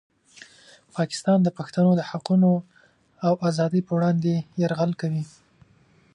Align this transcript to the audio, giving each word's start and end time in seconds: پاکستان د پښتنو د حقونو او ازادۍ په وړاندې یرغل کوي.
پاکستان 0.95 1.37
د 1.43 1.49
پښتنو 1.57 1.91
د 1.97 2.01
حقونو 2.09 2.51
او 3.27 3.33
ازادۍ 3.49 3.81
په 3.85 3.91
وړاندې 3.97 4.33
یرغل 4.61 4.91
کوي. 5.01 5.23